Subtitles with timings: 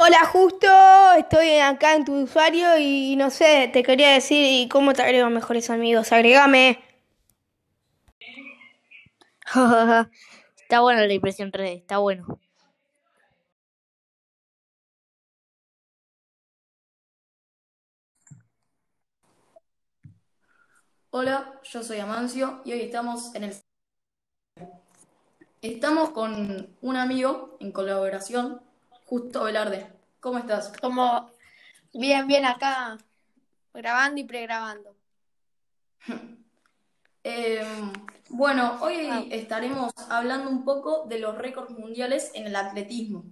[0.00, 0.68] Hola, justo
[1.18, 5.28] estoy acá en tu usuario y no sé, te quería decir y cómo te agrego
[5.28, 6.12] mejores amigos.
[6.12, 6.80] Agregame.
[10.62, 12.38] está buena la impresión 3D, está bueno.
[21.10, 23.54] Hola, yo soy Amancio y hoy estamos en el...
[25.60, 28.67] Estamos con un amigo en colaboración
[29.08, 29.86] Justo Velarde.
[30.20, 30.70] ¿Cómo estás?
[30.82, 31.30] Como
[31.94, 32.98] bien, bien acá,
[33.72, 34.94] grabando y pregrabando.
[37.24, 37.92] Em,
[38.30, 39.22] bueno, hoy ah.
[39.30, 43.24] estaremos hablando un poco de los récords mundiales en el atletismo.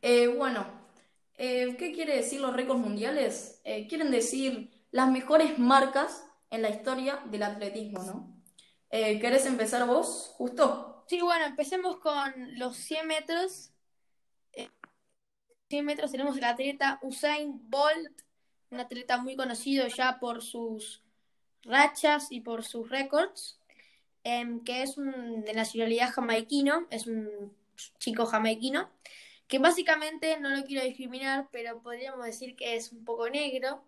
[0.00, 0.64] Eh, bueno,
[1.34, 3.60] eh, ¿qué quiere decir los récords mundiales?
[3.64, 8.36] Eh, quieren decir las mejores marcas en la historia del atletismo, ¿no?
[8.90, 11.04] ¿Querés empezar vos, justo?
[11.08, 13.70] Sí, bueno, empecemos con los 100 metros
[15.70, 18.22] 100 metros tenemos el atleta Usain Bolt,
[18.70, 21.02] un atleta muy conocido ya por sus
[21.62, 23.60] rachas y por sus récords,
[24.24, 27.54] em, que es de nacionalidad jamaiquino, es un
[27.98, 28.90] chico jamaiquino,
[29.46, 33.84] que básicamente no lo quiero discriminar, pero podríamos decir que es un poco negro.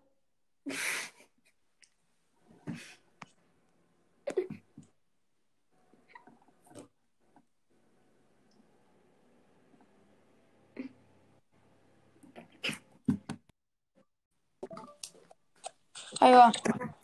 [16.23, 16.53] Ahí va.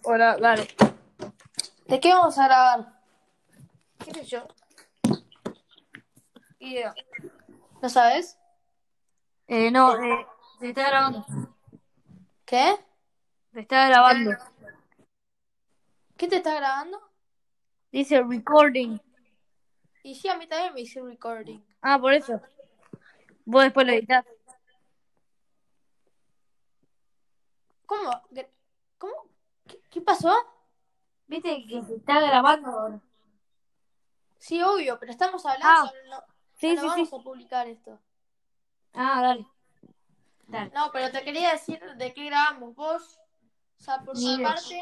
[0.04, 0.66] Hola, dale.
[1.88, 3.02] ¿De qué vamos a grabar?
[4.06, 4.48] ¿Qué sé yo?
[6.60, 6.96] Idea.
[7.82, 8.40] ¿No sabes?
[9.48, 10.26] Eh, no, eh,
[10.62, 11.26] se está grabando.
[12.46, 12.78] ¿Qué?
[13.52, 14.32] Se está grabando.
[16.16, 17.02] ¿Qué te está grabando?
[17.92, 19.02] Dice recording.
[20.02, 21.60] Y sí, a mí también me dice recording.
[21.82, 22.40] Ah, por eso.
[23.44, 24.26] Vos después lo editas.
[27.86, 28.12] ¿Cómo?
[29.00, 29.14] ¿Cómo?
[29.90, 30.36] ¿Qué, pasó?
[31.28, 33.00] Viste que se está grabando ahora.
[34.38, 35.90] Sí, obvio, pero estamos hablando.
[35.90, 36.24] Ah, no,
[36.56, 37.16] sí, no sí, vamos sí.
[37.16, 38.00] a publicar esto.
[38.94, 39.48] Ah, dale.
[40.48, 40.72] dale.
[40.76, 42.76] No, pero te quería decir de qué grabamos.
[42.76, 43.20] Vos,
[43.80, 44.82] o sea, por tu parte,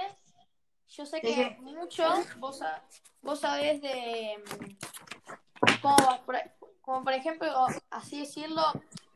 [0.89, 2.03] yo sé que mucho
[2.37, 2.59] vos,
[3.21, 4.43] vos sabés de.
[4.45, 6.37] Mm, como por,
[6.81, 8.63] como por ejemplo, así decirlo,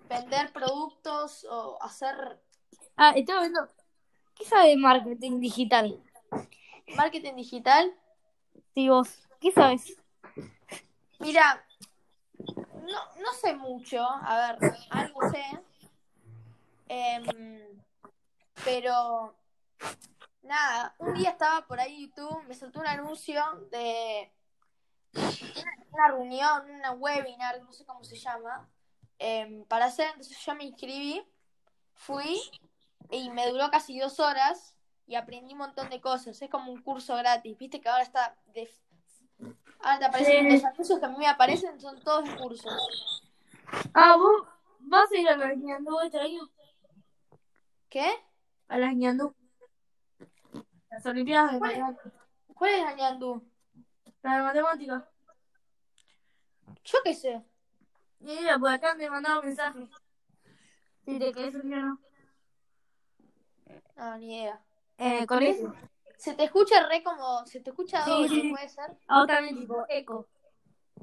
[0.07, 2.39] vender productos o hacer.
[2.97, 3.67] Ah, estaba viendo
[4.35, 6.01] ¿Qué sabe de marketing digital?
[6.95, 7.93] ¿Marketing digital?
[8.73, 9.27] Sí, vos.
[9.39, 9.97] ¿Qué sabes?
[11.19, 11.65] Mira,
[12.39, 14.03] no, no sé mucho.
[14.03, 15.43] A ver, algo sé.
[16.87, 17.25] Em,
[18.65, 19.33] pero,
[20.43, 23.41] nada, un día estaba por ahí YouTube, me saltó un anuncio
[23.71, 24.31] de
[25.13, 28.69] una reunión, una webinar, no sé cómo se llama,
[29.19, 31.25] em, para hacer, entonces yo me inscribí,
[31.93, 32.39] fui
[33.11, 36.41] y me duró casi dos horas y aprendí un montón de cosas.
[36.41, 37.57] Es como un curso gratis.
[37.57, 38.35] Viste que ahora está.
[38.53, 38.69] De...
[39.79, 43.21] Ahora te aparecen los anuncios que a mí me aparecen, son todos cursos.
[43.93, 44.47] Ah, vos
[44.79, 46.49] vas a ir a la ñandú este año.
[47.89, 48.09] ¿Qué?
[48.67, 49.35] A la ñandú.
[50.89, 52.13] Las Olimpiadas de ¿Cuál, Matemáticas.
[52.53, 53.43] ¿Cuál es la ñandú?
[54.21, 55.03] La de Matemáticas.
[56.83, 57.43] Yo qué sé.
[58.19, 59.87] Mira, por acá me mandaron mensaje.
[61.05, 61.99] Si te o no.
[63.95, 64.59] No, ni idea.
[64.97, 65.73] Eh, colegio.
[66.17, 67.45] Se te escucha re como.
[67.45, 68.49] Se te escucha Sí, doble, sí.
[68.51, 68.85] puede ser.
[69.07, 70.27] Ah, también tipo eco.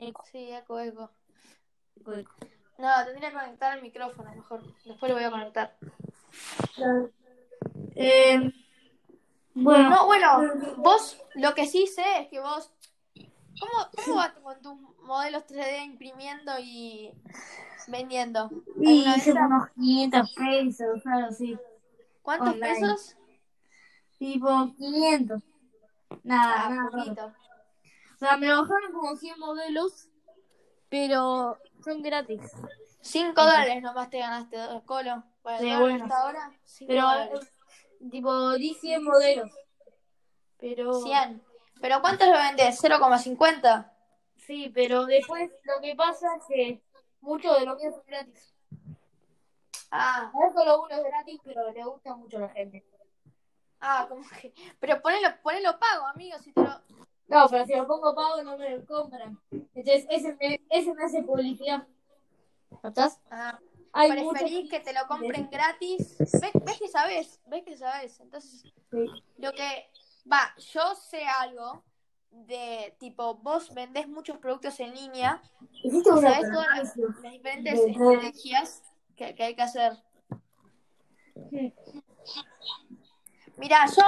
[0.00, 0.24] Eco.
[0.30, 1.10] Sí, eco, eco.
[2.00, 2.34] Eco, eco.
[2.78, 4.62] No, tendría que conectar el micrófono mejor.
[4.84, 5.76] Después lo voy a conectar.
[7.96, 8.52] Eh,
[9.54, 10.40] bueno, No, bueno,
[10.76, 12.70] vos lo que sí sé es que vos.
[13.60, 17.12] ¿Cómo, cómo vas con tus modelos 3D imprimiendo y
[17.88, 18.48] vendiendo?
[18.80, 21.58] y ¿Alguna hice unos 500 pesos, algo así.
[22.28, 22.74] ¿Cuántos online.
[22.80, 23.16] pesos?
[24.18, 25.42] Tipo 500.
[26.24, 26.82] Nada, Ah, nada.
[26.82, 26.90] raro.
[26.98, 27.26] poquito.
[28.14, 30.10] O sea, me bajaron como 100 modelos,
[30.90, 32.42] pero son gratis.
[33.00, 35.24] 5 dólares nomás te ganaste, Colo.
[35.40, 36.04] Para Sí, bueno.
[36.04, 37.40] hasta ahora, 5 Pero, dólares.
[38.00, 39.50] eh, tipo, di 100 modelos.
[40.58, 40.92] Pero.
[41.00, 41.42] 100.
[41.80, 42.78] ¿Pero cuántos lo vendés?
[42.82, 43.90] ¿0,50?
[44.36, 46.82] Sí, pero después lo que pasa es que
[47.22, 48.54] muchos de los míos son gratis.
[49.90, 52.84] Ah, No solo uno es gratis, pero le gusta mucho a la gente.
[53.80, 54.52] ah, como que.
[54.80, 56.80] Pero ponelo, ponelo pago, amigo, si te lo.
[57.28, 59.38] No, pero si lo pongo pago no me lo compran.
[59.50, 61.86] Entonces, ese me, ese me hace publicidad.
[62.82, 63.20] ¿Estás?
[63.30, 63.58] Ah,
[63.92, 66.16] Hay preferís muchos- que te lo compren gratis.
[66.18, 67.40] ¿Ves, ves que sabes?
[67.46, 68.20] ¿Ves que sabes?
[68.20, 69.06] Entonces, Sí.
[69.38, 69.90] lo que.
[70.30, 71.82] Va, yo sé algo
[72.30, 75.40] de tipo, vos vendés muchos productos en línea
[75.82, 76.94] ¿Sabes todas las,
[77.32, 78.82] diferentes estrategias
[79.18, 79.92] que, que hay que hacer?
[83.56, 84.02] Mira, yo,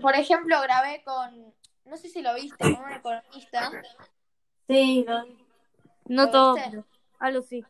[0.00, 1.52] por ejemplo, grabé con,
[1.84, 3.70] no sé si lo viste, con un economista.
[4.68, 5.24] Sí, no,
[6.06, 6.84] no ¿Lo todo, viste?
[7.18, 7.64] algo sí.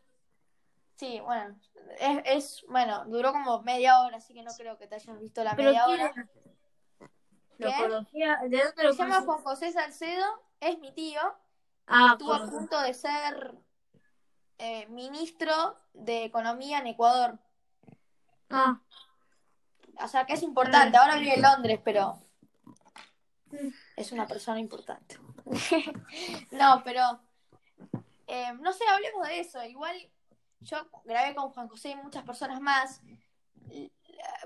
[0.95, 1.59] Sí, bueno,
[1.99, 5.43] es, es, bueno, duró como media hora, así que no creo que te hayas visto
[5.43, 6.13] la Pero media ¿quién hora.
[7.57, 9.21] ¿De dónde lo Se llama?
[9.21, 10.25] Juan José Salcedo,
[10.59, 11.21] es mi tío,
[11.87, 13.53] Ah, estuvo a punto de ser
[14.57, 17.39] eh, ministro de Economía en Ecuador.
[18.49, 18.79] ah,
[20.01, 20.97] O sea, que es importante.
[20.97, 22.19] Ahora vive en Londres, pero
[23.95, 25.17] es una persona importante.
[26.51, 27.19] no, pero
[28.27, 29.63] eh, no sé, hablemos de eso.
[29.63, 29.95] Igual
[30.61, 33.01] yo grabé con Juan José y muchas personas más.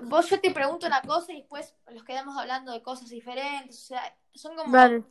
[0.02, 3.84] Vos yo te pregunto una cosa y después los quedamos hablando de cosas diferentes.
[3.84, 5.04] O sea, son como vale.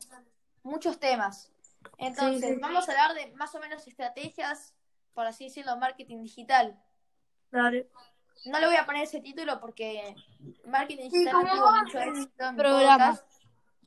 [0.62, 1.50] muchos temas.
[1.96, 2.60] Entonces, Sí, sí.
[2.60, 4.74] vamos a hablar de más o menos estrategias,
[5.18, 6.80] por así decirlo, marketing digital.
[7.50, 7.88] Dale.
[8.46, 10.14] No le voy a poner ese título porque
[10.64, 13.20] marketing Sí, digital como no tuvo mucho éxito programa.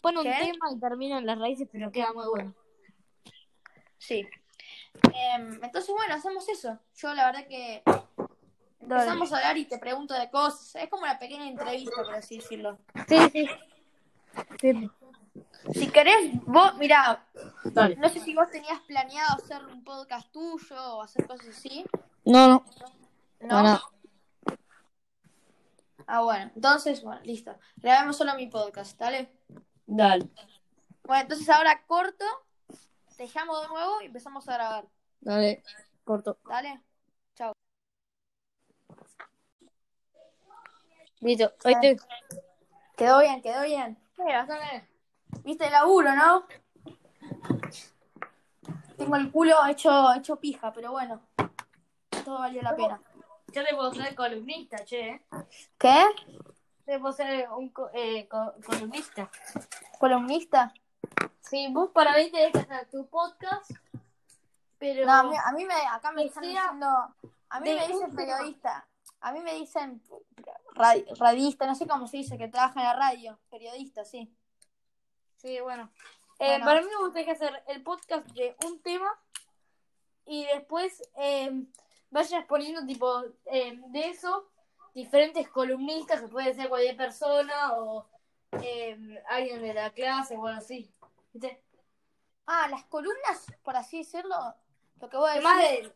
[0.01, 0.33] Pone un ¿Qué?
[0.41, 2.53] tema y termina en las raíces, pero queda muy bueno.
[3.97, 4.27] Sí.
[5.13, 6.77] Em, entonces, bueno, hacemos eso.
[6.95, 7.81] Yo la verdad que
[8.81, 10.75] empezamos a hablar y te pregunto de cosas.
[10.83, 12.77] Es como una pequeña entrevista, por así decirlo.
[13.07, 13.49] Sí, sí.
[14.59, 14.91] Sí.
[15.73, 17.25] Si querés, vos, mira,
[17.63, 17.95] Dale.
[17.95, 21.85] no sé si vos tenías planeado hacer un podcast tuyo o hacer cosas así.
[22.25, 22.65] No, no.
[23.41, 23.63] ¿No?
[23.63, 23.81] No.
[26.07, 26.51] Ah, bueno.
[26.55, 27.57] Entonces, bueno, listo.
[27.77, 29.31] Grabemos solo mi podcast, ¿vale?
[29.85, 30.29] Dale.
[31.03, 32.25] Bueno, entonces ahora corto,
[33.17, 34.85] te llamo de nuevo y empezamos a grabar.
[35.21, 35.63] Dale.
[36.03, 36.37] Corto.
[36.49, 36.81] ¿Dale?
[37.35, 37.53] Chao.
[41.19, 41.53] Listo.
[41.63, 41.97] Ahí te...
[42.97, 43.97] Quedó bien, quedó bien.
[45.43, 46.45] Viste el laburo, ¿no?
[48.97, 51.21] Tengo el culo hecho, hecho pija, pero bueno.
[52.23, 53.01] Todo valió la pena.
[53.53, 55.25] Yo te puedo ser columnista, che.
[55.77, 56.05] ¿Qué?
[56.85, 59.29] Te puedo ser un co- eh, co- columnista.
[59.99, 60.73] ¿Columnista?
[61.41, 63.71] Sí, vos para mí tenés que hacer tu podcast,
[64.77, 65.05] pero...
[65.05, 66.87] No, a mí, a mí me, acá me están diciendo.
[67.49, 68.87] A mí me dicen periodista.
[69.19, 70.01] A mí me dicen
[70.75, 73.39] radi- radista, no sé cómo se dice, que trabaja en la radio.
[73.49, 74.33] Periodista, sí.
[75.41, 75.89] Sí, bueno.
[76.39, 76.65] Eh, Bueno.
[76.65, 79.19] Para mí me gustaría hacer el podcast de un tema
[80.25, 81.65] y después eh,
[82.11, 84.47] vayas poniendo tipo eh, de eso
[84.93, 88.05] diferentes columnistas, que puede ser cualquier persona o
[88.61, 90.93] eh, alguien de la clase o algo así.
[91.33, 91.63] ¿Viste?
[92.45, 94.35] Ah, las columnas, por así decirlo,
[94.99, 95.95] lo que voy a decir de...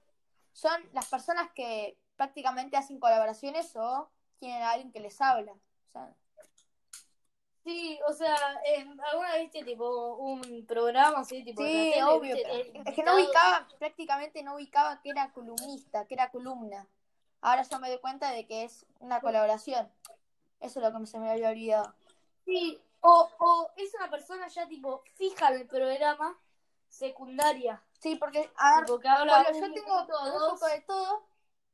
[0.53, 5.51] son las personas que prácticamente hacen colaboraciones o tienen a alguien que les habla.
[5.51, 6.15] O sea,
[7.65, 11.43] Sí, o sea, eh, ¿alguna vez viste tipo un programa así?
[11.43, 12.35] Tipo en sí, tele, obvio.
[12.35, 16.87] viste, Es que no ubicaba, prácticamente no ubicaba que era columnista, que era columna.
[17.41, 19.91] Ahora ya me doy cuenta de que es una colaboración.
[20.59, 21.95] Eso es lo que se me había olvidado.
[22.45, 26.37] Sí, o, o es una persona ya tipo fija del programa
[26.87, 27.81] secundaria.
[27.99, 30.81] Sí, porque, a ver, Tipo que habla Pablo, yo tengo minuto o un poco de
[30.81, 31.23] todo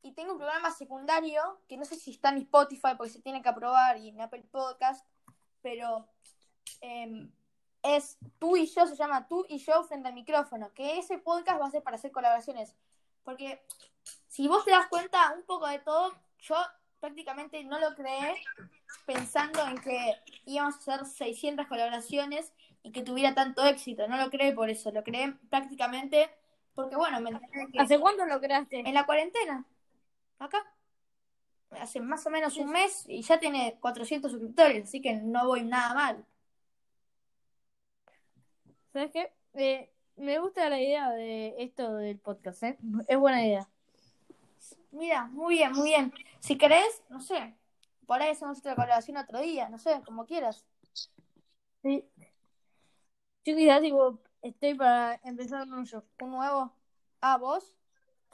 [0.04, 3.42] y tengo un programa secundario que no sé si está en Spotify porque se tiene
[3.42, 5.06] que aprobar y en Apple Podcast,
[5.62, 6.08] pero
[6.82, 7.32] em,
[7.84, 11.62] es tú y yo, se llama tú y yo frente al micrófono, que ese podcast
[11.62, 12.76] va a ser para hacer colaboraciones.
[13.24, 13.62] Porque
[14.28, 16.56] si vos te das cuenta un poco de todo, yo
[17.00, 18.36] prácticamente no lo creé
[19.06, 20.16] pensando en que
[20.46, 22.54] íbamos a hacer 600 colaboraciones
[22.84, 24.08] y que tuviera tanto éxito.
[24.08, 26.30] No lo creé por eso, lo creé prácticamente
[26.74, 28.80] porque, bueno, me enteré que ¿Hace cuánto lo creaste?
[28.80, 29.66] en la cuarentena,
[30.40, 30.64] acá,
[31.80, 35.64] hace más o menos un mes y ya tiene 400 suscriptores, así que no voy
[35.64, 36.26] nada mal.
[38.94, 39.34] ¿Sabes qué?
[39.54, 42.78] Eh, me gusta la idea de esto del podcast, ¿eh?
[43.08, 43.70] Es buena idea.
[44.92, 46.14] Mira, muy bien, muy bien.
[46.40, 47.56] Si querés, no sé,
[48.06, 50.66] por ahí hacemos otra colaboración otro día, no sé, como quieras.
[51.82, 52.06] Sí.
[53.46, 56.04] Yo quizás, tipo, estoy para empezar yo.
[56.22, 56.74] ¿Un nuevo?
[57.22, 57.76] Ah, ¿vos?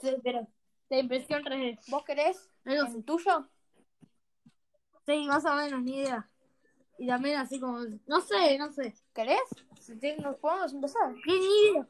[0.00, 0.46] Sí, pero
[0.88, 1.78] de impresión 3D.
[1.88, 3.02] ¿Vos querés Algo el así.
[3.02, 3.48] tuyo?
[5.06, 6.28] Sí, más o menos, ni idea.
[6.98, 8.94] Y también así como, no sé, no sé.
[9.14, 9.40] ¿Querés?
[9.80, 11.14] Si tengo, podemos empezar.
[11.24, 11.86] ¿Qué ni idea?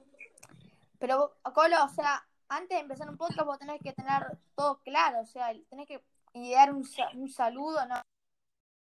[0.99, 5.21] Pero, Colo, o sea, antes de empezar un podcast vos tenés que tener todo claro,
[5.21, 6.03] o sea, tenés que
[6.35, 8.01] idear un, un saludo, ¿no?